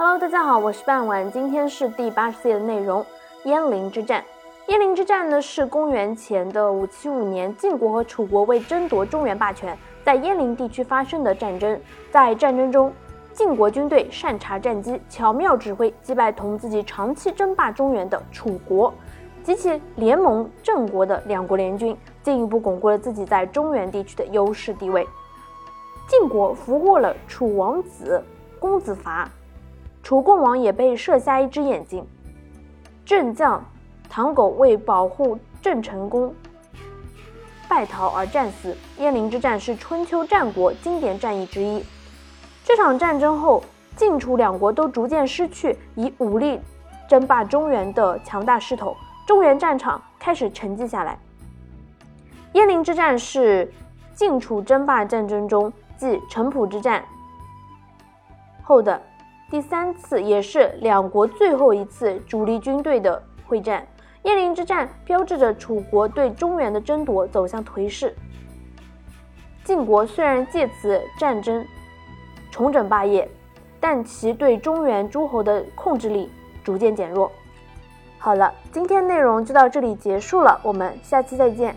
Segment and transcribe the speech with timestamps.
[0.00, 3.04] Hello，大家好，我是半晚，今天是第八十页的内容——
[3.44, 4.24] 鄢陵之战。
[4.68, 11.76] 鄢陵之战呢，是公元前的五七五年，晋国和楚国为争夺中原霸权，在鄢陵地区发生的战争。
[12.12, 12.94] 在战争中，
[13.32, 18.94] 晋国军队善察战机，巧妙指挥，击败同自己长期争霸中原的楚国
[19.42, 25.04] 及其联盟郑国的两国联军，进一步巩固了自己在中原地区的优势地位。
[26.08, 28.22] 晋国俘获了楚王子
[28.60, 29.28] 公子伐，
[30.02, 32.06] 楚共王也被射瞎一只眼睛。
[33.04, 33.64] 郑将
[34.08, 36.34] 唐狗为保护郑成功，
[37.68, 38.76] 败逃而战死。
[38.98, 41.84] 鄢陵之战是春秋战国经典战役之一。
[42.64, 43.62] 这场战争后，
[43.96, 46.60] 晋楚两国都逐渐失去以武力
[47.08, 48.96] 争霸中原的强大势头，
[49.26, 51.18] 中原战场开始沉寂下来。
[52.52, 53.72] 鄢陵之战是
[54.14, 55.72] 晋楚争霸战争中。
[56.00, 57.04] 继城濮之战
[58.62, 59.02] 后的
[59.50, 63.86] 第三次，也是两国最后一次主力军队的会战。
[64.22, 68.14] 鄢陵之战标志着楚国对中原的争夺走向颓势。
[69.64, 71.64] 晋国虽然借此战争
[72.50, 73.26] 重整霸业，
[73.80, 76.30] 但其对中原诸侯的控制力
[76.62, 77.32] 逐渐减弱。
[78.18, 81.74] 好了，今天内容就到这里结束了，我们下期再见。